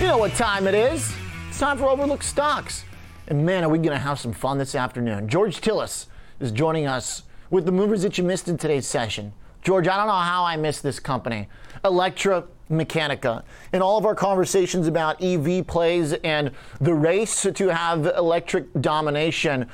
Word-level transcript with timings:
You 0.00 0.06
know 0.06 0.16
what 0.16 0.32
time 0.32 0.66
it 0.66 0.74
is. 0.74 1.14
It's 1.50 1.58
time 1.58 1.76
for 1.76 1.84
Overlook 1.84 2.22
Stocks. 2.22 2.84
And 3.28 3.44
man, 3.44 3.64
are 3.64 3.68
we 3.68 3.76
going 3.76 3.90
to 3.90 3.98
have 3.98 4.18
some 4.18 4.32
fun 4.32 4.56
this 4.56 4.74
afternoon. 4.74 5.28
George 5.28 5.60
Tsilis 5.60 6.06
is 6.40 6.52
joining 6.52 6.86
us 6.86 7.24
with 7.50 7.66
the 7.66 7.72
movers 7.72 8.00
that 8.00 8.16
you 8.16 8.24
missed 8.24 8.48
in 8.48 8.56
today's 8.56 8.86
session. 8.86 9.34
George, 9.60 9.86
I 9.88 9.98
don't 9.98 10.06
know 10.06 10.14
how 10.14 10.42
I 10.42 10.56
missed 10.56 10.82
this 10.82 10.98
company, 10.98 11.48
Electra 11.84 12.44
Mechanica. 12.70 13.42
In 13.74 13.82
all 13.82 13.98
of 13.98 14.06
our 14.06 14.14
conversations 14.14 14.86
about 14.86 15.22
EV 15.22 15.66
plays 15.66 16.14
and 16.14 16.52
the 16.80 16.94
race 16.94 17.42
to 17.42 17.68
have 17.68 18.06
electric 18.06 18.72
domination, 18.80 19.68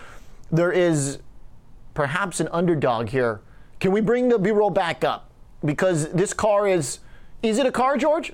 there 0.50 0.72
is 0.72 1.20
perhaps 1.94 2.40
an 2.40 2.48
underdog 2.50 3.10
here. 3.10 3.42
Can 3.78 3.92
we 3.92 4.00
bring 4.00 4.28
the 4.28 4.40
B 4.40 4.50
roll 4.50 4.70
back 4.70 5.04
up? 5.04 5.30
Because 5.64 6.10
this 6.10 6.34
car 6.34 6.66
is. 6.66 6.98
Is 7.44 7.58
it 7.58 7.66
a 7.66 7.72
car, 7.72 7.96
George? 7.96 8.32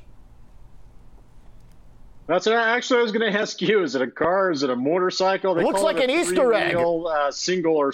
That's 2.32 2.46
actually 2.46 3.00
I 3.00 3.02
was 3.02 3.12
going 3.12 3.30
to 3.30 3.38
ask 3.38 3.60
you. 3.60 3.82
Is 3.82 3.94
it 3.94 4.00
a 4.00 4.06
car? 4.06 4.50
Is 4.50 4.62
it 4.62 4.70
a 4.70 4.76
motorcycle? 4.76 5.54
They 5.54 5.64
looks 5.64 5.82
like 5.82 6.00
an 6.00 6.08
Easter 6.08 6.54
egg. 6.54 6.74
Uh, 6.76 7.30
single 7.30 7.76
or 7.76 7.92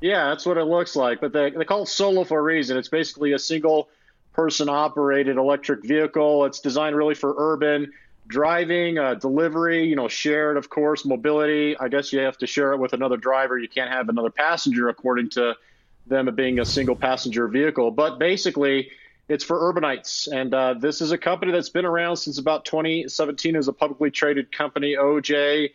yeah, 0.00 0.30
that's 0.30 0.46
what 0.46 0.56
it 0.56 0.64
looks 0.64 0.96
like. 0.96 1.20
But 1.20 1.34
they 1.34 1.50
they 1.50 1.66
call 1.66 1.82
it 1.82 1.88
solo 1.88 2.24
for 2.24 2.38
a 2.38 2.42
reason. 2.42 2.78
It's 2.78 2.88
basically 2.88 3.32
a 3.32 3.38
single 3.38 3.90
person 4.32 4.70
operated 4.70 5.36
electric 5.36 5.84
vehicle. 5.84 6.46
It's 6.46 6.60
designed 6.60 6.96
really 6.96 7.14
for 7.14 7.34
urban 7.36 7.92
driving, 8.26 8.96
uh, 8.96 9.16
delivery. 9.16 9.84
You 9.84 9.96
know, 9.96 10.08
shared 10.08 10.56
of 10.56 10.70
course, 10.70 11.04
mobility. 11.04 11.76
I 11.78 11.88
guess 11.88 12.10
you 12.10 12.20
have 12.20 12.38
to 12.38 12.46
share 12.46 12.72
it 12.72 12.78
with 12.78 12.94
another 12.94 13.18
driver. 13.18 13.58
You 13.58 13.68
can't 13.68 13.90
have 13.90 14.08
another 14.08 14.30
passenger, 14.30 14.88
according 14.88 15.28
to 15.30 15.56
them 16.06 16.34
being 16.34 16.58
a 16.58 16.64
single 16.64 16.96
passenger 16.96 17.48
vehicle. 17.48 17.90
But 17.90 18.18
basically 18.18 18.92
it's 19.28 19.44
for 19.44 19.72
urbanites. 19.72 20.28
And 20.30 20.52
uh, 20.52 20.74
this 20.74 21.00
is 21.00 21.12
a 21.12 21.18
company 21.18 21.52
that's 21.52 21.68
been 21.68 21.84
around 21.84 22.16
since 22.16 22.38
about 22.38 22.64
2017 22.64 23.56
as 23.56 23.68
a 23.68 23.72
publicly 23.72 24.10
traded 24.10 24.56
company, 24.56 24.96
OJ. 24.98 25.70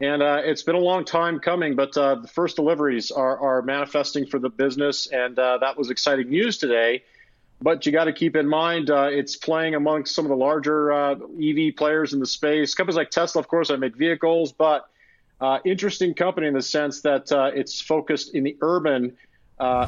And 0.00 0.22
uh, 0.22 0.42
it's 0.44 0.62
been 0.62 0.74
a 0.74 0.80
long 0.80 1.04
time 1.04 1.38
coming, 1.38 1.74
but 1.74 1.96
uh, 1.96 2.16
the 2.16 2.28
first 2.28 2.56
deliveries 2.56 3.10
are, 3.10 3.38
are 3.38 3.62
manifesting 3.62 4.26
for 4.26 4.38
the 4.38 4.50
business. 4.50 5.06
And 5.06 5.38
uh, 5.38 5.58
that 5.58 5.76
was 5.76 5.90
exciting 5.90 6.28
news 6.28 6.58
today. 6.58 7.04
But 7.60 7.86
you 7.86 7.92
got 7.92 8.04
to 8.04 8.12
keep 8.12 8.36
in 8.36 8.46
mind 8.46 8.90
uh, 8.90 9.08
it's 9.10 9.36
playing 9.36 9.74
amongst 9.74 10.14
some 10.14 10.26
of 10.26 10.28
the 10.28 10.36
larger 10.36 10.92
uh, 10.92 11.14
EV 11.14 11.76
players 11.76 12.12
in 12.12 12.20
the 12.20 12.26
space. 12.26 12.74
Companies 12.74 12.96
like 12.96 13.10
Tesla, 13.10 13.40
of 13.40 13.48
course, 13.48 13.68
that 13.68 13.78
make 13.78 13.96
vehicles, 13.96 14.52
but 14.52 14.88
interesting 15.64 16.12
company 16.12 16.48
in 16.48 16.54
the 16.54 16.62
sense 16.62 17.02
that 17.02 17.30
it's 17.54 17.80
focused 17.80 18.34
in 18.34 18.44
the 18.44 18.56
urban 18.60 19.16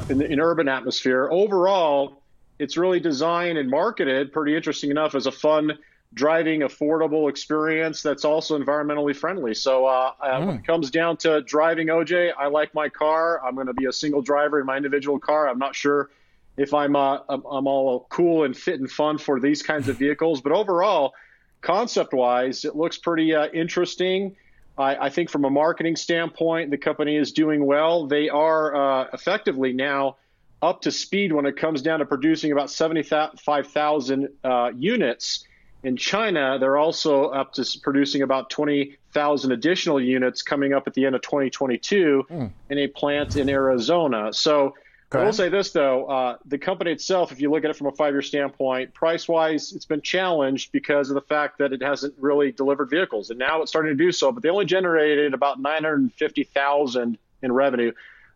in, 0.09 0.17
the, 0.17 0.25
in 0.31 0.39
urban 0.39 0.67
atmosphere. 0.67 1.29
Overall, 1.29 2.19
it's 2.59 2.77
really 2.77 2.99
designed 2.99 3.57
and 3.57 3.69
marketed 3.69 4.31
pretty 4.31 4.55
interesting 4.55 4.91
enough 4.91 5.15
as 5.15 5.25
a 5.25 5.31
fun 5.31 5.77
driving 6.13 6.61
affordable 6.61 7.29
experience 7.29 8.01
that's 8.01 8.25
also 8.25 8.57
environmentally 8.57 9.15
friendly. 9.15 9.53
So 9.53 9.85
uh, 9.85 10.11
mm. 10.21 10.47
when 10.47 10.55
it 10.57 10.65
comes 10.65 10.89
down 10.91 11.17
to 11.17 11.41
driving 11.41 11.87
oj 11.87 12.31
i 12.37 12.47
like 12.47 12.73
my 12.73 12.89
car. 12.89 13.41
I'm 13.45 13.55
going 13.55 13.67
to 13.67 13.73
be 13.73 13.85
a 13.85 13.93
single 13.93 14.21
driver 14.21 14.59
in 14.59 14.65
my 14.65 14.77
individual 14.77 15.19
car. 15.19 15.47
I'm 15.47 15.59
not 15.59 15.75
sure 15.75 16.09
if 16.57 16.73
i'm 16.73 16.95
uh, 16.95 17.19
i'm 17.29 17.67
all 17.67 18.05
cool 18.09 18.43
and 18.43 18.55
fit 18.55 18.79
and 18.79 18.91
fun 18.91 19.17
for 19.17 19.39
these 19.39 19.61
kinds 19.61 19.87
of 19.87 19.95
vehicles 19.95 20.41
but 20.41 20.51
overall 20.51 21.13
concept 21.61 22.13
wise 22.13 22.65
it 22.65 22.75
looks 22.75 22.97
pretty 22.97 23.33
uh, 23.33 23.47
interesting. 23.53 24.35
I, 24.77 25.07
I, 25.07 25.09
think 25.09 25.29
from 25.29 25.43
a 25.43 25.49
marketing 25.49 25.95
standpoint 25.95 26.71
the 26.71 26.77
company 26.77 27.17
is 27.17 27.33
doing 27.33 27.65
well. 27.65 28.07
They 28.07 28.29
are 28.29 28.75
uh, 28.75 29.07
effectively 29.13 29.73
now 29.73 30.17
up 30.61 30.81
to 30.81 30.91
speed 30.91 31.31
when 31.31 31.45
it 31.45 31.57
comes 31.57 31.81
down 31.81 31.99
to 31.99 32.05
producing 32.05 32.51
about 32.51 32.69
75,000 32.69 34.29
uh, 34.43 34.71
units. 34.75 35.45
In 35.83 35.95
China, 35.95 36.57
they're 36.59 36.77
also 36.77 37.25
up 37.25 37.53
to 37.53 37.65
producing 37.81 38.21
about 38.21 38.49
20,000 38.49 39.51
additional 39.51 40.01
units 40.01 40.41
coming 40.41 40.73
up 40.73 40.87
at 40.87 40.93
the 40.93 41.05
end 41.05 41.15
of 41.15 41.21
2022 41.21 42.25
mm. 42.29 42.51
in 42.69 42.77
a 42.77 42.87
plant 42.87 43.35
in 43.37 43.49
Arizona. 43.49 44.33
So. 44.33 44.75
I 45.11 45.23
will 45.23 45.33
say 45.33 45.49
this, 45.49 45.71
though 45.71 46.05
uh, 46.05 46.37
the 46.45 46.59
company 46.59 46.91
itself, 46.91 47.31
if 47.31 47.41
you 47.41 47.49
look 47.49 47.63
at 47.63 47.71
it 47.71 47.75
from 47.75 47.87
a 47.87 47.91
five 47.93 48.13
year 48.13 48.21
standpoint, 48.21 48.93
price 48.93 49.27
wise, 49.27 49.73
it's 49.73 49.85
been 49.85 50.03
challenged 50.03 50.71
because 50.71 51.09
of 51.09 51.15
the 51.15 51.21
fact 51.21 51.57
that 51.57 51.73
it 51.73 51.81
hasn't 51.81 52.13
really 52.19 52.51
delivered 52.51 52.91
vehicles. 52.91 53.31
And 53.31 53.39
now 53.39 53.63
it's 53.63 53.71
starting 53.71 53.97
to 53.97 54.03
do 54.03 54.11
so, 54.11 54.31
but 54.31 54.43
they 54.43 54.49
only 54.49 54.65
generated 54.65 55.33
about 55.33 55.59
950,000 55.59 57.17
in 57.41 57.51
revenue 57.51 57.91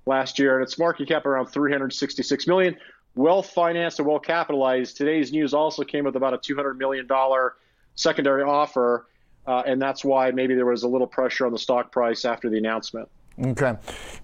last 0.05 0.39
year, 0.39 0.55
and 0.55 0.63
its 0.63 0.77
market 0.77 1.07
cap 1.07 1.25
around 1.25 1.47
366 1.47 2.47
million. 2.47 2.77
Well 3.15 3.43
financed 3.43 3.99
and 3.99 4.07
well 4.07 4.19
capitalized. 4.19 4.97
Today's 4.97 5.31
news 5.31 5.53
also 5.53 5.83
came 5.83 6.05
with 6.05 6.15
about 6.15 6.33
a 6.33 6.37
200 6.37 6.77
million 6.77 7.05
dollar 7.05 7.55
secondary 7.95 8.43
offer, 8.43 9.07
uh, 9.45 9.63
and 9.65 9.81
that's 9.81 10.03
why 10.03 10.31
maybe 10.31 10.55
there 10.55 10.65
was 10.65 10.83
a 10.83 10.87
little 10.87 11.07
pressure 11.07 11.45
on 11.45 11.51
the 11.51 11.59
stock 11.59 11.91
price 11.91 12.25
after 12.25 12.49
the 12.49 12.57
announcement. 12.57 13.07
Okay, 13.43 13.75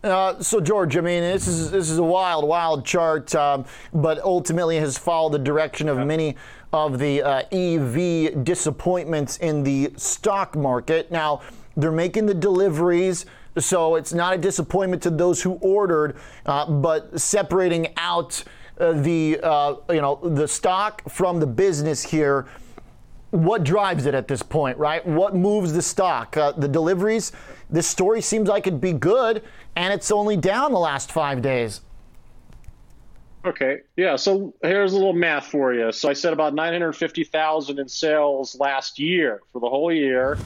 uh, 0.04 0.40
so 0.40 0.62
George, 0.62 0.96
I 0.96 1.02
mean, 1.02 1.24
this 1.24 1.48
is 1.48 1.72
this 1.72 1.90
is 1.90 1.98
a 1.98 2.04
wild, 2.04 2.48
wild 2.48 2.86
chart, 2.86 3.34
um, 3.34 3.66
but 3.92 4.20
ultimately 4.20 4.78
has 4.78 5.00
followed 5.00 5.32
the 5.32 5.40
direction 5.40 5.90
of 5.90 6.06
many 6.06 6.36
of 6.72 7.00
the 7.00 7.24
uh, 7.24 7.42
EV 7.52 8.44
disappointments 8.44 9.38
in 9.38 9.64
the 9.64 9.92
stock 9.98 10.56
market. 10.56 11.12
Now 11.12 11.42
they're 11.76 11.92
making 11.92 12.28
the 12.28 12.36
deliveries. 12.36 13.26
So 13.58 13.96
it's 13.96 14.14
not 14.14 14.34
a 14.34 14.38
disappointment 14.38 15.02
to 15.04 15.10
those 15.10 15.42
who 15.42 15.54
ordered, 15.62 16.18
uh, 16.46 16.70
but 16.70 17.20
separating 17.20 17.94
out 17.98 18.44
uh, 18.80 18.94
the 18.94 19.40
uh, 19.44 19.76
you 19.90 20.02
know 20.02 20.16
the 20.16 20.48
stock 20.48 21.10
from 21.10 21.40
the 21.40 21.48
business 21.48 22.04
here. 22.04 22.48
What 23.32 23.64
drives 23.64 24.06
it 24.06 24.16
at 24.16 24.28
this 24.28 24.42
point, 24.42 24.78
right? 24.78 25.06
What 25.06 25.36
moves 25.36 25.74
the 25.74 25.82
stock? 25.82 26.36
Uh, 26.36 26.52
the 26.54 26.68
deliveries. 26.68 27.32
This 27.70 27.88
story 27.88 28.22
seems 28.22 28.50
like 28.50 28.66
it'd 28.66 28.82
be 28.82 28.94
good, 28.94 29.44
and 29.76 29.94
it's 29.94 30.12
only 30.12 30.36
down 30.36 30.72
the 30.72 30.80
last 30.80 31.12
five 31.12 31.42
days. 31.42 31.82
Okay, 33.46 33.82
yeah. 33.96 34.16
So 34.16 34.54
here's 34.64 34.94
a 34.94 34.98
little 34.98 35.14
math 35.14 35.46
for 35.48 35.74
you. 35.74 35.92
So 35.92 36.10
I 36.10 36.14
said 36.14 36.34
about 36.34 36.54
950,000 36.54 37.80
in 37.80 37.88
sales 37.88 38.60
last 38.60 39.00
year 39.00 39.42
for 39.54 39.62
the 39.62 39.70
whole 39.70 39.94
year 39.94 40.38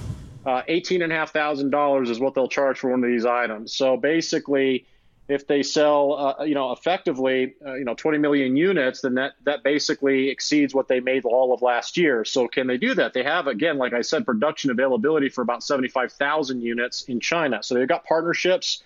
uh, 0.45 0.61
$18,500 0.67 2.09
is 2.09 2.19
what 2.19 2.35
they'll 2.35 2.47
charge 2.47 2.79
for 2.79 2.89
one 2.89 3.03
of 3.03 3.09
these 3.09 3.25
items. 3.25 3.75
So 3.75 3.97
basically, 3.97 4.85
if 5.29 5.47
they 5.47 5.63
sell, 5.63 6.35
uh, 6.39 6.43
you 6.43 6.53
know, 6.53 6.73
effectively, 6.73 7.53
uh, 7.65 7.75
you 7.75 7.85
know, 7.85 7.93
20 7.93 8.17
million 8.17 8.57
units, 8.57 9.01
then 9.01 9.15
that 9.15 9.33
that 9.45 9.63
basically 9.63 10.29
exceeds 10.29 10.73
what 10.73 10.89
they 10.89 10.99
made 10.99 11.23
all 11.23 11.53
of 11.53 11.61
last 11.61 11.95
year. 11.95 12.25
So 12.25 12.47
can 12.47 12.67
they 12.67 12.77
do 12.77 12.93
that? 12.95 13.13
They 13.13 13.23
have, 13.23 13.47
again, 13.47 13.77
like 13.77 13.93
I 13.93 14.01
said, 14.01 14.25
production 14.25 14.69
availability 14.69 15.29
for 15.29 15.41
about 15.41 15.63
75,000 15.63 16.61
units 16.61 17.03
in 17.03 17.21
China. 17.21 17.63
So 17.63 17.75
they've 17.75 17.87
got 17.87 18.03
partnerships. 18.03 18.83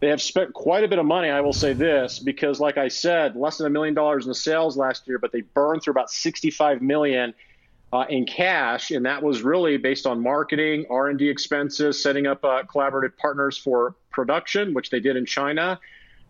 They 0.00 0.08
have 0.08 0.22
spent 0.22 0.54
quite 0.54 0.84
a 0.84 0.88
bit 0.88 0.98
of 0.98 1.06
money. 1.06 1.28
I 1.28 1.40
will 1.40 1.54
say 1.54 1.72
this 1.72 2.18
because, 2.18 2.58
like 2.58 2.78
I 2.78 2.88
said, 2.88 3.36
less 3.36 3.58
than 3.58 3.66
a 3.66 3.70
million 3.70 3.94
dollars 3.94 4.26
in 4.26 4.34
sales 4.34 4.76
last 4.76 5.06
year, 5.06 5.18
but 5.18 5.32
they 5.32 5.42
burned 5.42 5.82
through 5.82 5.92
about 5.92 6.10
65 6.10 6.80
million 6.80 7.34
uh, 7.92 8.04
in 8.08 8.26
cash, 8.26 8.90
and 8.90 9.06
that 9.06 9.22
was 9.22 9.42
really 9.42 9.76
based 9.76 10.06
on 10.06 10.20
marketing, 10.20 10.86
R&D 10.90 11.28
expenses, 11.28 12.02
setting 12.02 12.26
up 12.26 12.44
uh, 12.44 12.62
collaborative 12.64 13.16
partners 13.16 13.56
for 13.56 13.94
production, 14.10 14.74
which 14.74 14.90
they 14.90 15.00
did 15.00 15.16
in 15.16 15.24
China, 15.24 15.78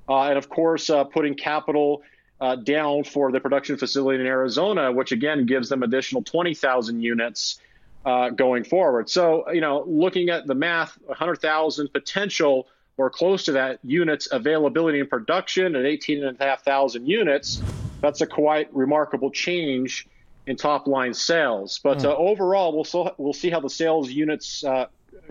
uh, 0.08 0.22
and 0.24 0.38
of 0.38 0.48
course 0.48 0.90
uh, 0.90 1.04
putting 1.04 1.34
capital 1.34 2.02
uh, 2.40 2.56
down 2.56 3.02
for 3.04 3.32
the 3.32 3.40
production 3.40 3.78
facility 3.78 4.20
in 4.20 4.26
Arizona, 4.26 4.92
which 4.92 5.12
again 5.12 5.46
gives 5.46 5.68
them 5.68 5.82
additional 5.82 6.22
20,000 6.22 7.00
units 7.00 7.60
uh, 8.04 8.28
going 8.28 8.62
forward. 8.62 9.08
So 9.08 9.50
you 9.50 9.62
know, 9.62 9.82
looking 9.86 10.28
at 10.28 10.46
the 10.46 10.54
math, 10.54 10.98
100,000 11.06 11.92
potential 11.92 12.68
or 12.98 13.10
close 13.10 13.44
to 13.44 13.52
that 13.52 13.78
units 13.82 14.28
availability 14.30 15.00
in 15.00 15.06
production 15.06 15.76
at 15.76 15.84
18,500 15.84 17.06
units. 17.06 17.62
That's 18.00 18.20
a 18.20 18.26
quite 18.26 18.74
remarkable 18.74 19.30
change 19.30 20.06
in 20.46 20.56
top 20.56 20.86
line 20.86 21.12
sales. 21.12 21.80
But 21.82 21.98
mm. 21.98 22.04
uh, 22.06 22.16
overall, 22.16 22.74
we'll 22.74 22.84
so, 22.84 23.14
we'll 23.18 23.32
see 23.32 23.50
how 23.50 23.60
the 23.60 23.70
sales 23.70 24.10
units 24.10 24.64
uh, 24.64 24.86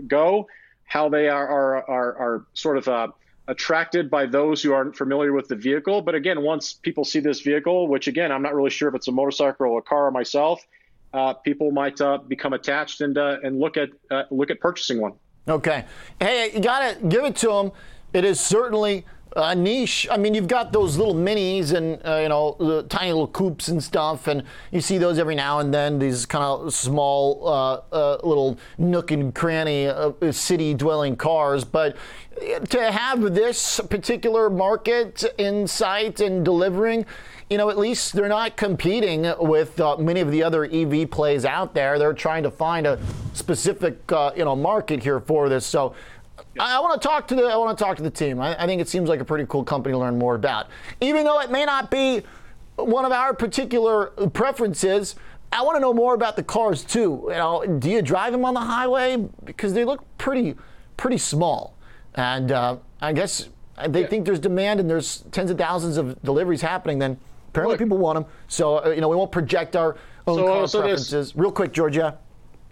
go, 0.08 0.48
how 0.84 1.10
they 1.10 1.30
are 1.30 1.48
are 1.48 1.90
are, 1.90 2.18
are 2.18 2.46
sort 2.54 2.78
of 2.78 2.88
uh, 2.88 3.08
attracted 3.48 4.10
by 4.10 4.26
those 4.26 4.62
who 4.62 4.74
aren't 4.74 4.96
familiar 4.96 5.34
with 5.34 5.48
the 5.48 5.56
vehicle. 5.56 6.02
But 6.02 6.16
again, 6.16 6.42
once 6.42 6.74
people 6.74 7.06
see 7.06 7.20
this 7.20 7.42
vehicle, 7.42 7.88
which 7.88 8.08
again 8.08 8.32
I'm 8.32 8.42
not 8.42 8.54
really 8.54 8.70
sure 8.70 8.90
if 8.90 8.96
it's 8.96 9.08
a 9.08 9.12
motorcycle 9.12 9.68
or 9.68 9.80
a 9.80 9.82
car 9.82 10.12
myself, 10.12 10.66
uh, 11.14 11.34
people 11.34 11.72
might 11.72 12.00
uh, 12.02 12.18
become 12.18 12.54
attached 12.54 13.02
and 13.02 13.18
uh, 13.18 13.38
and 13.44 13.60
look 13.60 13.78
at 13.78 13.90
look 14.32 14.52
at 14.52 14.60
purchasing 14.60 15.00
one. 15.02 15.14
Okay, 15.48 15.86
hey, 16.20 16.52
you 16.54 16.60
gotta 16.60 17.00
give 17.08 17.24
it 17.24 17.36
to 17.38 17.48
them. 17.48 17.72
It 18.14 18.26
is 18.26 18.40
certainly 18.40 19.06
uh, 19.36 19.54
niche. 19.54 20.08
I 20.10 20.18
mean, 20.18 20.34
you've 20.34 20.48
got 20.48 20.72
those 20.72 20.98
little 20.98 21.14
minis 21.14 21.74
and 21.74 22.00
uh, 22.06 22.20
you 22.22 22.30
know 22.30 22.56
the 22.60 22.84
tiny 22.84 23.12
little 23.12 23.28
coupes 23.28 23.68
and 23.68 23.84
stuff, 23.84 24.28
and 24.28 24.44
you 24.72 24.82
see 24.82 24.98
those 24.98 25.20
every 25.20 25.36
now 25.36 25.60
and 25.60 25.74
then. 25.74 26.00
These 26.00 26.26
kind 26.26 26.44
of 26.44 26.74
small 26.74 27.48
uh, 27.48 27.82
uh 27.92 28.18
little 28.24 28.58
nook 28.78 29.12
and 29.12 29.36
cranny 29.36 29.88
uh, 29.88 30.14
city 30.32 30.74
dwelling 30.74 31.16
cars, 31.16 31.64
but 31.64 31.98
to 32.70 32.92
have 32.92 33.34
this 33.34 33.80
particular 33.90 34.50
market 34.50 35.24
in 35.38 35.68
sight 35.68 36.20
and 36.20 36.44
delivering, 36.44 37.06
you 37.50 37.58
know, 37.58 37.70
at 37.70 37.78
least 37.78 38.14
they're 38.14 38.28
not 38.28 38.58
competing 38.58 39.32
with 39.40 39.80
uh, 39.80 39.98
many 39.98 40.20
of 40.20 40.32
the 40.32 40.44
other 40.44 40.66
EV 40.66 41.10
plays 41.10 41.46
out 41.46 41.74
there. 41.74 41.98
They're 42.00 42.14
trying 42.14 42.44
to 42.44 42.52
find 42.52 42.88
a 42.88 43.00
specific, 43.34 44.12
uh, 44.12 44.32
you 44.36 44.44
know, 44.46 44.56
market 44.56 45.04
here 45.04 45.20
for 45.20 45.50
this. 45.50 45.66
So. 45.66 45.96
I, 46.60 46.78
I 46.78 46.80
want 46.80 47.02
to 47.02 47.08
talk 47.08 47.28
to 47.30 47.36
the 47.36 47.44
I 47.44 47.58
want 47.58 47.78
to 47.78 47.84
talk 47.84 47.98
to 47.98 48.04
the 48.04 48.10
team. 48.10 48.40
I, 48.40 48.62
I 48.62 48.66
think 48.66 48.82
it 48.82 48.88
seems 48.88 49.10
like 49.10 49.20
a 49.20 49.26
pretty 49.26 49.46
cool 49.48 49.64
company 49.64 49.94
to 49.94 49.98
learn 49.98 50.18
more 50.18 50.36
about, 50.36 50.68
even 51.02 51.24
though 51.24 51.40
it 51.40 51.52
may 51.52 51.66
not 51.66 51.92
be 51.92 52.22
one 52.76 53.06
of 53.06 53.12
our 53.12 53.34
particular 53.34 54.08
preferences. 54.34 55.16
I 55.52 55.62
want 55.62 55.78
to 55.78 55.80
know 55.80 55.94
more 55.94 56.16
about 56.16 56.36
the 56.36 56.44
cars 56.44 56.84
too. 56.84 57.26
You 57.28 57.36
know, 57.36 57.66
do 57.80 57.90
you 57.90 58.02
drive 58.02 58.34
them 58.34 58.44
on 58.44 58.54
the 58.54 58.60
highway 58.60 59.26
because 59.46 59.74
they 59.74 59.86
look 59.86 60.04
pretty, 60.18 60.56
pretty 60.98 61.18
small, 61.18 61.78
and 62.16 62.52
uh, 62.52 62.78
I 63.00 63.14
guess 63.14 63.48
they 63.88 64.02
yeah. 64.02 64.08
think 64.08 64.26
there's 64.26 64.40
demand 64.40 64.80
and 64.80 64.90
there's 64.90 65.24
tens 65.32 65.52
of 65.52 65.58
thousands 65.58 65.98
of 65.98 66.22
deliveries 66.24 66.62
happening. 66.62 67.00
Then 67.00 67.18
apparently 67.50 67.74
look, 67.74 67.80
people 67.80 67.98
want 67.98 68.16
them. 68.18 68.26
So 68.48 68.84
uh, 68.84 68.90
you 68.90 69.02
know, 69.02 69.08
we 69.08 69.16
won't 69.16 69.32
project 69.32 69.76
our 69.76 69.96
own 70.28 70.38
so, 70.38 70.48
car 70.48 70.68
so 70.68 70.82
preferences. 70.82 71.36
Real 71.36 71.52
quick, 71.52 71.72
Georgia. 71.72 72.18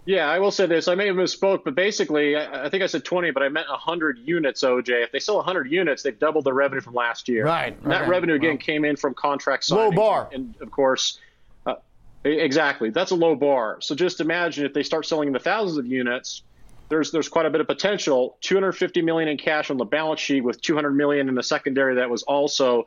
Yeah, 0.06 0.28
I 0.28 0.38
will 0.38 0.50
say 0.50 0.66
this. 0.66 0.86
I 0.86 0.94
may 0.94 1.06
have 1.06 1.16
misspoke, 1.16 1.64
but 1.64 1.74
basically, 1.74 2.36
I, 2.36 2.66
I 2.66 2.68
think 2.68 2.82
I 2.82 2.86
said 2.86 3.04
20, 3.04 3.30
but 3.30 3.42
I 3.42 3.48
meant 3.48 3.68
100 3.68 4.18
units, 4.18 4.62
OJ. 4.62 5.04
If 5.04 5.12
they 5.12 5.18
sell 5.18 5.36
100 5.36 5.70
units, 5.70 6.02
they've 6.02 6.18
doubled 6.18 6.44
their 6.44 6.54
revenue 6.54 6.82
from 6.82 6.94
last 6.94 7.28
year. 7.28 7.44
Right. 7.44 7.76
And 7.82 7.90
that 7.90 8.02
okay. 8.02 8.10
revenue, 8.10 8.34
again, 8.34 8.50
well, 8.50 8.58
came 8.58 8.84
in 8.84 8.96
from 8.96 9.14
contract 9.14 9.64
signings. 9.64 9.76
Low 9.76 9.90
bar. 9.92 10.28
And, 10.32 10.54
of 10.60 10.70
course, 10.70 11.18
uh, 11.64 11.76
exactly. 12.22 12.90
That's 12.90 13.12
a 13.12 13.16
low 13.16 13.34
bar. 13.34 13.78
So 13.80 13.94
just 13.94 14.20
imagine 14.20 14.66
if 14.66 14.74
they 14.74 14.82
start 14.82 15.06
selling 15.06 15.28
in 15.28 15.32
the 15.32 15.40
thousands 15.40 15.78
of 15.78 15.86
units, 15.86 16.42
there's 16.90 17.10
there's 17.10 17.30
quite 17.30 17.46
a 17.46 17.50
bit 17.50 17.62
of 17.62 17.66
potential. 17.66 18.36
250 18.42 19.00
million 19.00 19.30
in 19.30 19.38
cash 19.38 19.70
on 19.70 19.78
the 19.78 19.86
balance 19.86 20.20
sheet 20.20 20.44
with 20.44 20.60
200 20.60 20.90
million 20.90 21.30
in 21.30 21.34
the 21.34 21.42
secondary 21.42 21.94
that 21.94 22.10
was 22.10 22.22
also 22.24 22.84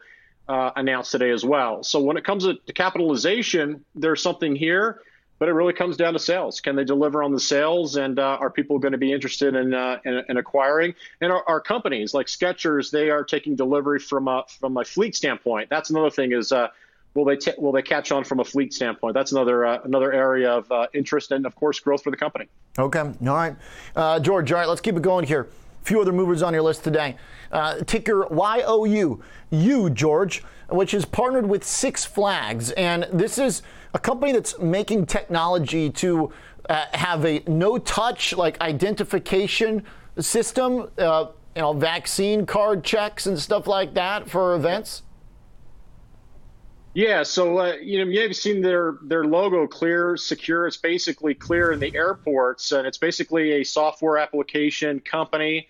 uh, 0.48 0.70
announced 0.76 1.12
today 1.12 1.32
as 1.32 1.44
well. 1.44 1.84
So 1.84 2.00
when 2.00 2.16
it 2.16 2.24
comes 2.24 2.44
to 2.44 2.58
capitalization, 2.74 3.84
there's 3.96 4.22
something 4.22 4.56
here 4.56 5.02
but 5.40 5.48
it 5.48 5.54
really 5.54 5.74
comes 5.74 5.98
down 5.98 6.14
to 6.14 6.20
sales. 6.20 6.60
Can 6.60 6.76
they 6.76 6.84
deliver 6.84 7.24
on 7.24 7.32
the 7.32 7.40
sales, 7.40 7.96
and 7.96 8.20
uh, 8.20 8.38
are 8.40 8.50
people 8.50 8.80
going 8.80 8.94
to 8.94 8.98
be 8.98 9.12
interested 9.12 9.56
in, 9.56 9.74
uh, 9.74 10.00
in, 10.06 10.24
in 10.30 10.38
acquiring? 10.38 10.96
And 11.22 11.32
our, 11.32 11.44
our, 11.48 11.62
companies 11.62 12.14
like 12.14 12.28
Skechers, 12.28 12.92
they 12.92 13.10
are 13.10 13.24
taking 13.24 13.56
delivery 13.56 14.00
from 14.00 14.28
a 14.28 14.46
from 14.60 14.78
a 14.78 14.86
fleet 14.86 15.16
standpoint. 15.16 15.70
That's 15.70 15.90
another 15.90 16.10
thing 16.10 16.32
is. 16.32 16.52
Uh, 16.52 16.68
will 17.14 17.26
they 17.26 17.36
t- 17.36 17.54
will 17.58 17.72
they 17.72 17.82
catch 17.82 18.12
on 18.12 18.24
from 18.24 18.40
a 18.40 18.44
fleet 18.44 18.74
standpoint? 18.74 19.14
That's 19.14 19.32
another 19.32 19.66
uh, 19.66 19.80
another 19.84 20.14
area 20.14 20.52
of 20.52 20.72
uh, 20.72 20.88
interest 20.94 21.32
and 21.32 21.46
of 21.46 21.56
course 21.56 21.80
growth 21.80 22.04
for 22.04 22.12
the 22.12 22.18
company. 22.18 22.46
Okay, 22.78 23.00
all 23.00 23.16
right, 23.22 23.56
uh, 23.96 24.20
George. 24.20 24.52
All 24.52 24.60
right, 24.60 24.70
let's 24.70 24.82
keep 24.82 24.96
it 24.96 25.02
going 25.02 25.26
here. 25.26 25.48
A 25.82 25.86
few 25.86 26.00
other 26.00 26.14
movers 26.14 26.44
on 26.44 26.54
your 26.54 26.64
list 26.64 26.84
today. 26.84 27.18
Uh, 27.52 27.80
ticker 27.80 28.28
YOU, 28.30 29.22
you 29.50 29.90
George, 29.90 30.44
which 30.70 30.94
is 30.94 31.06
partnered 31.06 31.48
with 31.48 31.64
Six 31.64 32.06
Flags, 32.06 32.72
and 32.72 33.08
this 33.12 33.38
is 33.38 33.62
a 33.94 34.00
company 34.00 34.32
that's 34.32 34.58
making 34.60 35.06
technology 35.06 35.90
to 35.90 36.32
uh, 36.70 36.86
have 36.94 37.26
a 37.26 37.42
no-touch 37.48 38.36
like 38.36 38.60
identification 38.62 39.84
system, 40.20 40.90
uh, 40.98 41.28
you 41.56 41.62
know, 41.62 41.74
vaccine 41.74 42.46
card 42.46 42.84
checks 42.84 43.26
and 43.26 43.40
stuff 43.40 43.68
like 43.68 43.94
that 43.94 44.30
for 44.30 44.56
events. 44.56 45.04
Yeah, 46.94 47.22
so 47.22 47.60
uh, 47.60 47.74
you 47.76 48.04
know 48.04 48.10
you 48.10 48.22
have 48.22 48.36
seen 48.36 48.60
their 48.60 48.98
their 49.04 49.24
logo, 49.26 49.68
Clear 49.68 50.18
Secure. 50.18 50.66
It's 50.66 50.78
basically 50.78 51.36
Clear 51.36 51.72
in 51.72 51.80
the 51.80 51.96
airports, 51.96 52.72
and 52.72 52.88
it's 52.88 52.98
basically 52.98 53.62
a 53.62 53.64
software 53.64 54.18
application 54.18 55.00
company. 55.02 55.68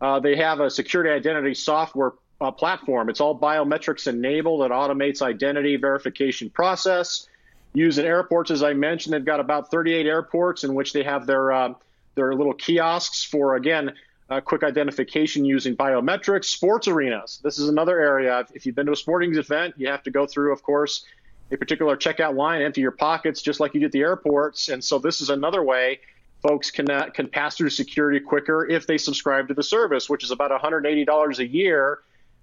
Uh, 0.00 0.20
they 0.20 0.36
have 0.36 0.60
a 0.60 0.70
security 0.70 1.10
identity 1.10 1.52
software 1.52 2.12
uh, 2.40 2.50
platform. 2.50 3.10
It's 3.10 3.20
all 3.20 3.38
biometrics 3.38 4.06
enabled. 4.06 4.62
It 4.62 4.70
automates 4.72 5.20
identity 5.20 5.76
verification 5.76 6.48
process 6.48 7.28
used 7.72 7.98
in 7.98 8.04
airports. 8.04 8.50
As 8.50 8.62
I 8.62 8.72
mentioned, 8.72 9.14
they've 9.14 9.24
got 9.24 9.40
about 9.40 9.70
38 9.70 10.06
airports 10.06 10.64
in 10.64 10.74
which 10.74 10.92
they 10.92 11.02
have 11.02 11.26
their 11.26 11.52
uh, 11.52 11.74
their 12.14 12.34
little 12.34 12.54
kiosks 12.54 13.24
for 13.24 13.56
again 13.56 13.92
uh, 14.28 14.40
quick 14.40 14.62
identification 14.62 15.44
using 15.44 15.76
biometrics. 15.76 16.46
Sports 16.46 16.88
arenas. 16.88 17.40
This 17.42 17.58
is 17.58 17.68
another 17.68 17.98
area. 17.98 18.46
If 18.54 18.64
you've 18.64 18.74
been 18.74 18.86
to 18.86 18.92
a 18.92 18.96
sporting 18.96 19.34
event, 19.34 19.74
you 19.76 19.88
have 19.88 20.02
to 20.04 20.10
go 20.10 20.26
through, 20.26 20.52
of 20.52 20.62
course, 20.62 21.04
a 21.50 21.56
particular 21.56 21.96
checkout 21.96 22.36
line, 22.36 22.62
empty 22.62 22.80
your 22.80 22.92
pockets 22.92 23.42
just 23.42 23.58
like 23.58 23.74
you 23.74 23.80
do 23.80 23.86
at 23.86 23.92
the 23.92 24.00
airports. 24.00 24.68
And 24.68 24.82
so 24.82 24.98
this 24.98 25.20
is 25.20 25.30
another 25.30 25.64
way 25.64 26.00
folks 26.42 26.70
can 26.70 26.90
uh, 26.90 27.10
can 27.10 27.28
pass 27.28 27.56
through 27.56 27.70
security 27.70 28.20
quicker 28.20 28.66
if 28.66 28.86
they 28.86 28.98
subscribe 28.98 29.48
to 29.48 29.54
the 29.54 29.62
service, 29.62 30.08
which 30.08 30.24
is 30.24 30.30
about 30.30 30.50
$180 30.50 31.38
a 31.38 31.46
year 31.46 31.98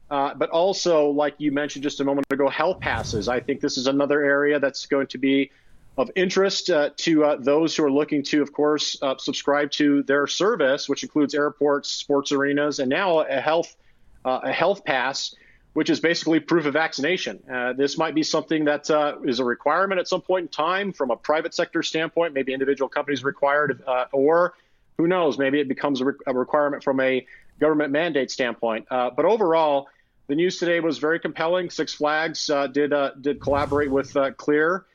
uh, 0.09 0.33
but 0.33 0.49
also, 0.49 1.09
like 1.09 1.35
you 1.37 1.51
mentioned 1.51 1.83
just 1.83 1.99
a 1.99 2.03
moment 2.03 2.25
ago, 2.31 2.47
health 2.47 2.79
passes. 2.79 3.27
I 3.27 3.39
think 3.41 3.59
this 3.59 3.77
is 3.77 3.87
another 3.87 4.23
area 4.23 4.59
that's 4.59 4.85
going 4.85 5.07
to 5.07 5.17
be 5.17 5.51
of 5.97 6.09
interest 6.15 6.69
uh, 6.69 6.91
to 6.95 7.25
uh, 7.25 7.35
those 7.37 7.75
who 7.75 7.83
are 7.83 7.91
looking 7.91 8.23
to, 8.23 8.41
of 8.41 8.53
course, 8.53 8.97
uh, 9.01 9.15
subscribe 9.17 9.71
to 9.71 10.03
their 10.03 10.27
service, 10.27 10.87
which 10.87 11.03
includes 11.03 11.33
airports, 11.33 11.89
sports 11.89 12.31
arenas, 12.31 12.79
and 12.79 12.89
now 12.89 13.19
a 13.19 13.41
health 13.41 13.75
uh, 14.23 14.41
a 14.43 14.51
health 14.51 14.83
pass, 14.83 15.33
which 15.73 15.89
is 15.89 15.99
basically 15.99 16.39
proof 16.39 16.65
of 16.65 16.73
vaccination. 16.73 17.41
This 17.77 17.97
might 17.97 18.13
be 18.13 18.23
something 18.23 18.65
that 18.65 18.89
is 19.23 19.39
a 19.39 19.43
requirement 19.45 19.99
at 19.99 20.07
some 20.07 20.21
point 20.21 20.43
in 20.43 20.47
time 20.49 20.91
from 20.91 21.11
a 21.11 21.15
private 21.15 21.53
sector 21.53 21.81
standpoint. 21.81 22.33
Maybe 22.33 22.51
individual 22.51 22.89
companies 22.89 23.23
required, 23.23 23.83
or 24.11 24.53
who 24.97 25.07
knows, 25.07 25.37
maybe 25.37 25.61
it 25.61 25.69
becomes 25.69 26.01
a, 26.01 26.05
re- 26.05 26.13
a, 26.25 26.33
requirement 26.33 26.83
from 26.83 26.99
a 26.99 27.25
government 27.59 27.91
mandate 27.91 28.31
standpoint. 28.31 28.87
but 28.89 29.23
overall 29.23 29.87
the 30.27 30.35
news 30.35 30.59
today 30.59 30.79
was 30.79 30.97
very 30.97 31.19
compelling. 31.19 31.69
Six 31.69 31.93
Flags 31.93 32.49
uh, 32.49 32.67
did 32.67 32.93
uh, 32.93 33.11
did 33.19 33.41
collaborate 33.41 33.89
with 33.89 34.15
uh, 34.15 34.31
Clear. 34.31 34.85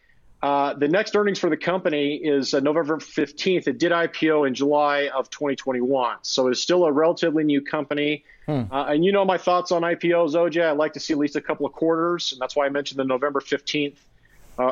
Uh, 0.43 0.75
the 0.75 0.89
next 0.89 1.15
earnings 1.15 1.39
for 1.39 1.49
the 1.49 1.57
company 1.57 2.17
is 2.17 2.53
uh, 2.53 2.59
November 2.59 2.97
15th. 2.97 3.69
It 3.69 3.79
did 3.79 3.93
IPO 3.93 4.49
in 4.49 4.55
July 4.55 5.09
of 5.15 5.31
2021, 5.31 6.17
so 6.23 6.49
it's 6.49 6.61
still 6.61 6.85
a 6.85 6.91
relatively 6.91 7.45
new 7.45 7.61
company. 7.61 8.25
Hmm. 8.47 8.63
Uh, 8.71 8.87
and 8.87 9.05
you 9.05 9.13
know 9.13 9.25
my 9.25 9.39
thoughts 9.39 9.71
on 9.71 9.83
IPOs, 9.83 10.35
OJ. 10.35 10.65
I 10.65 10.73
like 10.73 10.95
to 10.95 11.01
see 11.01 11.13
at 11.13 11.19
least 11.19 11.37
a 11.37 11.41
couple 11.41 11.65
of 11.65 11.73
quarters, 11.73 12.33
and 12.33 12.41
that's 12.41 12.57
why 12.57 12.67
I 12.67 12.69
mentioned 12.69 12.99
the 12.99 13.05
November 13.05 13.41
15th 13.41 13.97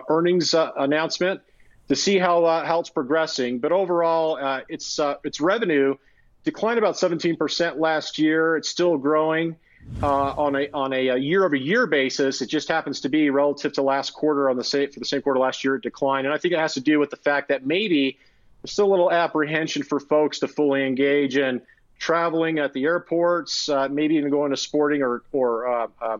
earnings 0.08 0.54
announcement 0.54 1.40
to 1.88 1.96
see 1.96 2.18
how 2.18 2.44
how 2.64 2.80
it's 2.80 2.90
progressing. 2.90 3.60
But 3.60 3.72
overall, 3.72 4.62
its 4.68 4.98
its 5.24 5.40
revenue 5.40 5.94
declined 6.42 6.78
about 6.78 6.96
17% 6.96 7.78
last 7.78 8.18
year. 8.18 8.56
It's 8.56 8.68
still 8.68 8.98
growing 8.98 9.56
uh, 10.02 10.34
on 10.36 10.56
a 10.56 10.68
on 10.72 10.92
a, 10.92 11.08
a 11.08 11.16
year 11.16 11.44
over 11.44 11.56
year 11.56 11.86
basis. 11.86 12.40
It 12.40 12.46
just 12.46 12.68
happens 12.68 13.00
to 13.00 13.08
be 13.08 13.30
relative 13.30 13.72
to 13.74 13.82
last 13.82 14.12
quarter 14.12 14.48
on 14.48 14.56
the 14.56 14.64
same 14.64 14.90
for 14.90 14.98
the 14.98 15.06
same 15.06 15.22
quarter 15.22 15.40
last 15.40 15.64
year 15.64 15.76
it 15.76 15.82
declined, 15.82 16.26
and 16.26 16.34
I 16.34 16.38
think 16.38 16.54
it 16.54 16.60
has 16.60 16.74
to 16.74 16.80
do 16.80 16.98
with 16.98 17.10
the 17.10 17.16
fact 17.16 17.48
that 17.48 17.66
maybe 17.66 18.18
there's 18.62 18.72
still 18.72 18.86
a 18.86 18.92
little 18.92 19.10
apprehension 19.10 19.82
for 19.82 20.00
folks 20.00 20.38
to 20.40 20.48
fully 20.48 20.86
engage 20.86 21.36
in 21.36 21.62
traveling 21.98 22.58
at 22.58 22.72
the 22.72 22.84
airports, 22.84 23.68
uh, 23.68 23.88
maybe 23.88 24.16
even 24.16 24.30
going 24.30 24.50
to 24.50 24.56
sporting 24.56 25.02
or 25.02 25.22
or 25.32 25.68
uh, 25.68 25.86
uh, 26.00 26.18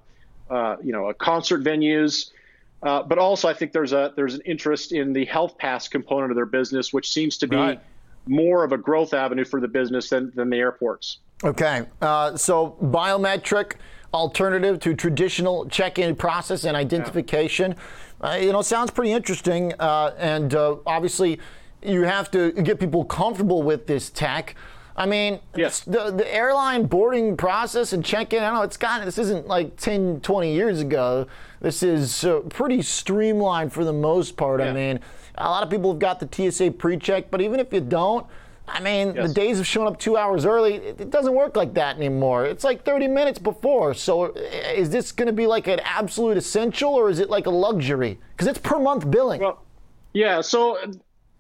uh 0.50 0.76
you 0.82 0.92
know 0.92 1.12
concert 1.14 1.62
venues. 1.62 2.30
Uh, 2.82 3.02
but 3.02 3.18
also, 3.18 3.46
I 3.46 3.54
think 3.54 3.72
there's 3.72 3.92
a 3.92 4.12
there's 4.16 4.34
an 4.34 4.42
interest 4.46 4.92
in 4.92 5.12
the 5.12 5.24
health 5.26 5.58
pass 5.58 5.88
component 5.88 6.30
of 6.30 6.36
their 6.36 6.46
business, 6.46 6.92
which 6.92 7.12
seems 7.12 7.38
to 7.38 7.46
be 7.46 7.56
right. 7.56 7.80
more 8.26 8.64
of 8.64 8.72
a 8.72 8.78
growth 8.78 9.12
avenue 9.12 9.44
for 9.44 9.60
the 9.60 9.68
business 9.68 10.08
than 10.08 10.32
than 10.34 10.48
the 10.48 10.56
airports. 10.56 11.18
Okay, 11.42 11.86
uh, 12.02 12.36
so 12.36 12.76
biometric 12.82 13.74
alternative 14.12 14.78
to 14.80 14.94
traditional 14.94 15.66
check-in 15.68 16.14
process 16.14 16.64
and 16.64 16.76
identification. 16.76 17.74
Yeah. 18.20 18.30
Uh, 18.30 18.36
you 18.36 18.52
know, 18.52 18.60
sounds 18.60 18.90
pretty 18.90 19.12
interesting, 19.12 19.72
uh, 19.80 20.14
and 20.18 20.54
uh, 20.54 20.76
obviously, 20.84 21.40
you 21.82 22.02
have 22.02 22.30
to 22.32 22.52
get 22.52 22.78
people 22.78 23.04
comfortable 23.04 23.62
with 23.62 23.86
this 23.86 24.10
tech. 24.10 24.54
I 24.96 25.06
mean, 25.06 25.40
yes. 25.56 25.80
the, 25.80 26.10
the 26.10 26.30
airline 26.34 26.84
boarding 26.84 27.34
process 27.38 27.94
and 27.94 28.04
check-in, 28.04 28.42
I 28.42 28.50
know 28.50 28.60
it's 28.60 28.76
got 28.76 29.02
this 29.06 29.16
isn't 29.16 29.46
like 29.46 29.76
10, 29.76 30.20
20 30.20 30.52
years 30.52 30.80
ago. 30.80 31.26
This 31.60 31.82
is 31.82 32.24
uh, 32.24 32.40
pretty 32.50 32.82
streamlined 32.82 33.72
for 33.72 33.84
the 33.84 33.94
most 33.94 34.36
part. 34.36 34.60
Yeah. 34.60 34.68
I 34.68 34.72
mean, 34.74 35.00
a 35.36 35.48
lot 35.48 35.62
of 35.62 35.70
people 35.70 35.90
have 35.92 36.00
got 36.00 36.20
the 36.20 36.50
TSA 36.50 36.72
pre-check, 36.72 37.30
but 37.30 37.40
even 37.40 37.60
if 37.60 37.72
you 37.72 37.80
don't, 37.80 38.26
I 38.72 38.80
mean, 38.80 39.14
yes. 39.14 39.28
the 39.28 39.34
days 39.34 39.60
of 39.60 39.66
showing 39.66 39.88
up 39.88 39.98
two 39.98 40.16
hours 40.16 40.46
early, 40.46 40.74
it 40.74 41.10
doesn't 41.10 41.34
work 41.34 41.56
like 41.56 41.74
that 41.74 41.96
anymore. 41.96 42.46
It's 42.46 42.64
like 42.64 42.84
30 42.84 43.08
minutes 43.08 43.38
before. 43.38 43.94
So 43.94 44.26
uh, 44.26 44.40
is 44.74 44.90
this 44.90 45.12
going 45.12 45.26
to 45.26 45.32
be 45.32 45.46
like 45.46 45.66
an 45.66 45.80
absolute 45.80 46.36
essential 46.36 46.94
or 46.94 47.10
is 47.10 47.18
it 47.18 47.30
like 47.30 47.46
a 47.46 47.50
luxury? 47.50 48.18
Because 48.32 48.46
it's 48.46 48.58
per 48.58 48.78
month 48.78 49.10
billing. 49.10 49.40
Well, 49.40 49.62
yeah. 50.12 50.40
So, 50.40 50.78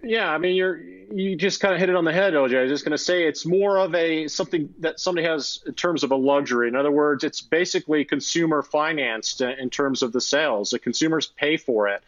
yeah, 0.02 0.30
I 0.30 0.38
mean, 0.38 0.56
you're 0.56 0.80
you 1.12 1.36
just 1.36 1.60
kind 1.60 1.74
of 1.74 1.80
hit 1.80 1.88
it 1.88 1.96
on 1.96 2.04
the 2.04 2.12
head, 2.12 2.34
OJ. 2.34 2.56
I 2.56 2.62
was 2.62 2.70
just 2.70 2.84
going 2.84 2.92
to 2.92 2.98
say 2.98 3.26
it's 3.26 3.44
more 3.44 3.78
of 3.78 3.94
a 3.94 4.28
something 4.28 4.72
that 4.78 5.00
somebody 5.00 5.26
has 5.26 5.60
in 5.66 5.74
terms 5.74 6.04
of 6.04 6.12
a 6.12 6.16
luxury. 6.16 6.68
In 6.68 6.76
other 6.76 6.92
words, 6.92 7.24
it's 7.24 7.40
basically 7.40 8.04
consumer 8.04 8.62
financed 8.62 9.40
in 9.40 9.70
terms 9.70 10.02
of 10.02 10.12
the 10.12 10.20
sales. 10.20 10.70
The 10.70 10.78
consumers 10.78 11.26
pay 11.26 11.56
for 11.56 11.88
it. 11.88 12.02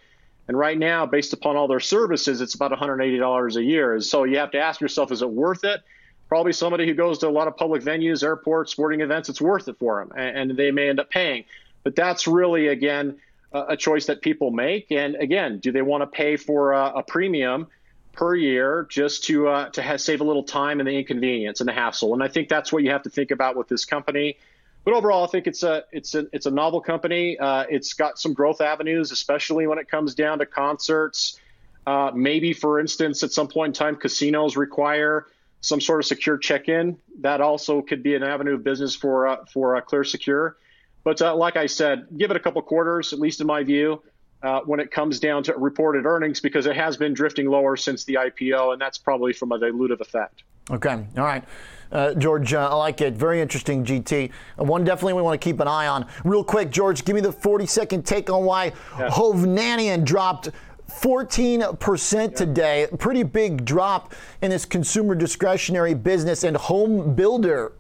And 0.49 0.59
right 0.59 0.79
now, 0.79 1.07
based 1.07 1.33
upon 1.33 1.57
all 1.57 1.69
their 1.69 1.81
services, 1.81 2.41
it's 2.41 2.55
about 2.55 2.73
$180 2.73 3.57
a 3.57 3.63
year. 3.63 4.01
So 4.01 4.25
you 4.25 4.39
have 4.39 4.51
to 4.53 4.59
ask 4.59 4.81
yourself, 4.81 5.13
is 5.13 5.23
it 5.23 5.31
worth 5.31 5.65
it? 5.65 5.81
Probably 6.29 6.53
somebody 6.53 6.87
who 6.87 6.95
goes 6.95 7.19
to 7.19 7.29
a 7.29 7.31
lot 7.31 7.47
of 7.47 7.57
public 7.57 7.83
venues, 7.83 8.25
airports, 8.25 8.73
sporting 8.73 9.03
events, 9.03 9.29
it's 9.29 9.41
worth 9.41 9.69
it 9.69 9.79
for 9.79 10.05
them, 10.05 10.19
and, 10.19 10.57
they 10.57 10.71
may 10.71 10.89
end 10.89 10.99
up 10.99 11.11
paying. 11.11 11.45
But 11.85 11.95
that's 11.95 12.27
really, 12.27 12.69
again, 12.69 13.19
a 13.53 13.77
choice 13.77 14.07
that 14.07 14.23
people 14.23 14.51
make. 14.51 14.91
And 14.91 15.15
again, 15.17 15.59
do 15.59 15.73
they 15.73 15.83
want 15.83 16.03
to 16.03 16.07
pay 16.07 16.37
for 16.37 16.73
a, 16.73 16.99
a 16.99 17.03
premium 17.03 17.67
per 18.13 18.35
year 18.35 18.87
just 18.91 19.25
to 19.25 19.49
uh, 19.49 19.69
to 19.71 19.83
have, 19.83 20.01
save 20.01 20.21
a 20.21 20.25
little 20.25 20.43
time 20.43 20.81
and 20.81 20.89
the 20.89 20.97
inconvenience 20.97 21.61
and 21.61 21.69
the 21.69 21.73
hassle? 21.73 22.15
And 22.15 22.23
I 22.23 22.29
think 22.29 22.49
that's 22.49 22.73
what 22.73 22.83
you 22.83 22.91
have 22.91 23.03
to 23.03 23.11
think 23.11 23.31
about 23.31 23.57
with 23.57 23.69
this 23.69 23.85
company. 23.85 24.39
But 24.85 24.95
overall, 24.95 25.25
I 25.25 25.29
think 25.29 25.47
it's 25.47 25.62
a 25.62 25.85
it's 25.93 26.15
a 26.15 26.27
it's 26.33 26.47
a 26.47 26.51
novel 26.51 26.81
company. 26.81 27.39
Uh, 27.39 27.65
it's 27.69 27.93
got 27.93 28.19
some 28.19 28.33
growth 28.33 28.61
avenues, 28.61 29.12
especially 29.12 29.67
when 29.67 29.79
it 29.79 29.89
comes 29.89 30.15
down 30.15 30.39
to 30.41 30.47
concerts. 30.47 31.39
Uh, 31.87 32.11
maybe, 32.15 32.53
for 32.53 32.81
instance, 32.81 33.23
at 33.23 33.33
some 33.33 33.49
point 33.49 33.71
in 33.71 33.73
time, 33.75 33.97
casinos 33.97 34.57
require 34.57 35.27
some 35.61 35.81
sort 35.81 36.01
of 36.01 36.07
secure 36.07 36.37
check-in. 36.37 36.99
That 37.21 37.41
also 37.41 37.83
could 37.83 38.03
be 38.03 38.15
an 38.15 38.23
avenue 38.23 38.55
of 38.55 38.65
business 38.65 38.95
for 38.95 39.29
uh, 39.29 39.45
for 39.53 39.81
Clear 39.83 40.05
Secure. 40.05 40.57
But 41.05 41.23
uh, 41.23 41.35
like 41.35 41.57
I 41.57 41.67
said, 41.67 42.07
give 42.17 42.31
it 42.31 42.37
a 42.37 42.41
couple 42.41 42.62
quarters, 42.62 43.12
at 43.12 43.19
least 43.19 43.41
in 43.41 43.47
my 43.47 43.62
view, 43.65 44.03
uh, 44.43 44.61
when 44.61 44.81
it 44.81 44.91
comes 44.91 45.21
down 45.21 45.45
to 45.45 45.55
reported 45.55 46.07
earnings, 46.07 46.41
because 46.41 46.67
it 46.67 46.77
has 46.77 46.97
been 46.97 47.15
drifting 47.15 47.47
lower 47.47 47.77
since 47.77 48.05
the 48.05 48.15
IPO, 48.15 48.73
and 48.73 48.81
that's 48.81 48.99
probably 48.99 49.33
from 49.33 49.53
a 49.53 49.59
dilutive 49.59 50.01
effect. 50.01 50.43
Okay, 50.71 51.07
all 51.16 51.25
right. 51.25 51.45
Uh, 51.90 52.14
George, 52.14 52.54
uh, 52.54 52.71
I 52.71 52.75
like 52.75 53.00
it. 53.02 53.14
Very 53.14 53.40
interesting, 53.40 53.85
GT. 53.85 54.31
Uh, 54.59 54.64
one 54.64 54.83
definitely 54.83 55.12
we 55.12 55.23
want 55.23 55.38
to 55.38 55.45
keep 55.45 55.61
an 55.61 55.69
eye 55.69 55.87
on. 55.87 56.07
Real 56.25 56.42
quick, 56.42 56.71
George, 56.71 57.04
give 57.04 57.14
me 57.14 57.21
the 57.21 57.33
40 57.33 57.66
second 57.66 58.07
take 58.07 58.31
on 58.31 58.45
why 58.45 58.73
yeah. 58.99 59.11
Hovnanian 59.11 60.04
dropped 60.04 60.50
14% 60.90 62.35
today. 62.35 62.88
Pretty 62.99 63.23
big 63.23 63.64
drop 63.64 64.14
in 64.40 64.50
this 64.50 64.64
consumer 64.64 65.14
discretionary 65.14 65.95
business 65.95 66.45
and 66.45 66.57
home 66.57 67.14
builder 67.14 67.73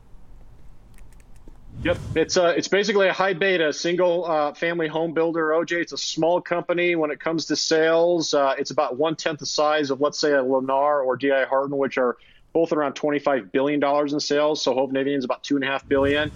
Yep, 1.80 1.98
it's 2.14 2.36
uh, 2.36 2.54
it's 2.56 2.68
basically 2.68 3.08
a 3.08 3.12
high 3.12 3.32
beta 3.32 3.72
single 3.72 4.24
uh, 4.24 4.54
family 4.54 4.86
home 4.86 5.14
builder. 5.14 5.48
OJ, 5.48 5.80
it's 5.80 5.92
a 5.92 5.98
small 5.98 6.40
company 6.40 6.94
when 6.94 7.10
it 7.10 7.18
comes 7.18 7.46
to 7.46 7.56
sales. 7.56 8.34
Uh, 8.34 8.54
it's 8.56 8.70
about 8.70 8.98
one 8.98 9.16
tenth 9.16 9.40
the 9.40 9.46
size 9.46 9.90
of 9.90 10.00
let's 10.00 10.20
say 10.20 10.32
a 10.32 10.42
Lennar 10.42 11.04
or 11.04 11.16
DR 11.16 11.46
Horton, 11.46 11.76
which 11.76 11.98
are 11.98 12.16
both 12.52 12.72
around 12.72 12.94
25 12.94 13.50
billion 13.50 13.80
dollars 13.80 14.12
in 14.12 14.20
sales. 14.20 14.62
So 14.62 14.74
Hovnanian 14.74 15.18
is 15.18 15.24
about 15.24 15.42
two 15.42 15.56
and 15.56 15.64
a 15.64 15.66
half 15.66 15.88
billion. 15.88 16.30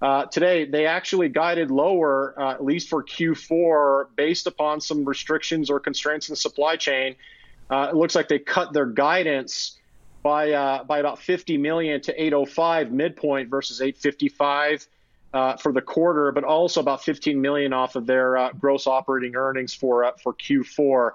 Uh, 0.00 0.26
today, 0.26 0.66
they 0.66 0.86
actually 0.86 1.28
guided 1.28 1.70
lower, 1.70 2.34
uh, 2.38 2.52
at 2.52 2.62
least 2.62 2.88
for 2.88 3.02
Q4, 3.02 4.08
based 4.16 4.46
upon 4.46 4.80
some 4.80 5.04
restrictions 5.04 5.70
or 5.70 5.80
constraints 5.80 6.28
in 6.28 6.34
the 6.34 6.36
supply 6.36 6.76
chain. 6.76 7.16
Uh, 7.70 7.88
it 7.90 7.96
looks 7.96 8.14
like 8.14 8.28
they 8.28 8.38
cut 8.38 8.72
their 8.72 8.86
guidance 8.86 9.78
by 10.24 10.52
uh, 10.52 10.82
by 10.82 10.98
about 10.98 11.20
50 11.20 11.58
million 11.58 12.00
to 12.00 12.20
805 12.20 12.90
midpoint 12.90 13.50
versus 13.50 13.80
855 13.80 14.88
uh, 15.32 15.56
for 15.56 15.70
the 15.70 15.82
quarter, 15.82 16.32
but 16.32 16.42
also 16.42 16.80
about 16.80 17.04
15 17.04 17.40
million 17.40 17.72
off 17.72 17.94
of 17.94 18.06
their 18.06 18.36
uh, 18.36 18.50
gross 18.52 18.88
operating 18.88 19.36
earnings 19.36 19.72
for 19.72 20.04
uh, 20.04 20.12
for 20.20 20.32
Q4. 20.32 21.12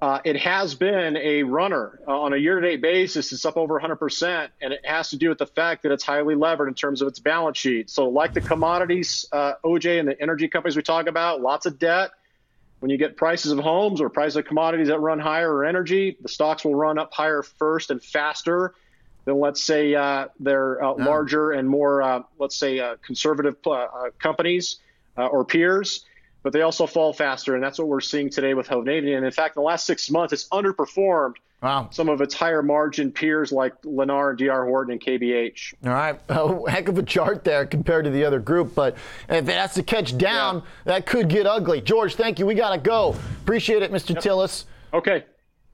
Uh, 0.00 0.20
it 0.24 0.36
has 0.36 0.74
been 0.74 1.16
a 1.16 1.42
runner 1.42 1.98
uh, 2.06 2.20
on 2.20 2.32
a 2.34 2.36
year-to-date 2.36 2.82
basis. 2.82 3.32
It's 3.32 3.44
up 3.46 3.56
over 3.56 3.80
100%, 3.80 4.48
and 4.60 4.72
it 4.72 4.84
has 4.84 5.08
to 5.10 5.16
do 5.16 5.30
with 5.30 5.38
the 5.38 5.46
fact 5.46 5.82
that 5.84 5.92
it's 5.92 6.04
highly 6.04 6.34
levered 6.34 6.68
in 6.68 6.74
terms 6.74 7.00
of 7.00 7.08
its 7.08 7.20
balance 7.20 7.56
sheet. 7.56 7.88
So, 7.88 8.08
like 8.08 8.34
the 8.34 8.42
commodities, 8.42 9.24
OJ, 9.32 9.98
and 9.98 10.08
the 10.08 10.20
energy 10.20 10.46
companies 10.48 10.76
we 10.76 10.82
talk 10.82 11.06
about, 11.06 11.40
lots 11.40 11.64
of 11.66 11.78
debt 11.78 12.10
when 12.84 12.90
you 12.90 12.98
get 12.98 13.16
prices 13.16 13.50
of 13.50 13.58
homes 13.60 13.98
or 14.02 14.10
prices 14.10 14.36
of 14.36 14.44
commodities 14.44 14.88
that 14.88 14.98
run 14.98 15.18
higher 15.18 15.50
or 15.50 15.64
energy, 15.64 16.18
the 16.20 16.28
stocks 16.28 16.66
will 16.66 16.74
run 16.74 16.98
up 16.98 17.14
higher 17.14 17.42
first 17.42 17.90
and 17.90 18.02
faster 18.02 18.74
than, 19.24 19.40
let's 19.40 19.62
say, 19.62 19.94
uh, 19.94 20.28
their 20.38 20.84
uh, 20.84 20.92
larger 20.92 21.52
and 21.52 21.66
more, 21.66 22.02
uh, 22.02 22.20
let's 22.38 22.56
say, 22.56 22.80
uh, 22.80 22.96
conservative 23.00 23.56
uh, 23.64 23.70
uh, 23.70 23.86
companies 24.18 24.80
or 25.16 25.46
peers. 25.46 26.04
But 26.42 26.52
they 26.52 26.60
also 26.60 26.86
fall 26.86 27.14
faster, 27.14 27.54
and 27.54 27.64
that's 27.64 27.78
what 27.78 27.88
we're 27.88 28.02
seeing 28.02 28.28
today 28.28 28.52
with 28.52 28.68
Hovnanian. 28.68 29.16
And 29.16 29.24
in 29.24 29.32
fact, 29.32 29.56
in 29.56 29.62
the 29.62 29.66
last 29.66 29.86
six 29.86 30.10
months, 30.10 30.34
it's 30.34 30.46
underperformed 30.50 31.36
Wow. 31.64 31.88
Some 31.90 32.10
of 32.10 32.20
its 32.20 32.34
higher 32.34 32.62
margin 32.62 33.10
peers 33.10 33.50
like 33.50 33.80
Lennar, 33.82 34.36
DR 34.36 34.66
Horton, 34.66 34.92
and 34.92 35.00
KBH. 35.00 35.74
All 35.86 35.92
right. 35.92 36.20
Oh, 36.34 36.66
heck 36.66 36.88
of 36.88 36.98
a 36.98 37.02
chart 37.02 37.44
there 37.44 37.64
compared 37.64 38.04
to 38.04 38.10
the 38.10 38.24
other 38.24 38.38
group. 38.40 38.74
But 38.74 38.96
if 39.30 39.48
it 39.48 39.54
has 39.54 39.72
to 39.74 39.82
catch 39.82 40.18
down, 40.18 40.56
yeah. 40.56 40.62
that 40.84 41.06
could 41.06 41.28
get 41.28 41.46
ugly. 41.46 41.80
George, 41.80 42.16
thank 42.16 42.38
you. 42.38 42.44
We 42.44 42.54
got 42.54 42.72
to 42.72 42.78
go. 42.78 43.16
Appreciate 43.42 43.82
it, 43.82 43.90
Mr. 43.92 44.10
Yep. 44.10 44.22
Tsilis. 44.22 44.64
Okay. 44.92 45.24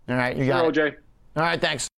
All 0.08 0.16
right. 0.16 0.36
You 0.36 0.46
got 0.46 0.74
sure, 0.74 0.86
it. 0.86 0.94
OJ. 0.94 0.96
All 1.36 1.42
right. 1.42 1.60
Thanks. 1.60 1.89